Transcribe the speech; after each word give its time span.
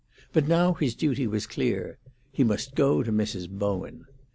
But 0.33 0.47
now 0.47 0.73
his 0.73 0.95
duty 0.95 1.27
was 1.27 1.45
clear; 1.45 1.99
he 2.31 2.43
must 2.43 2.73
go 2.73 3.03
to 3.03 3.11
Mrs. 3.11 3.47
Bowen. 3.47 4.05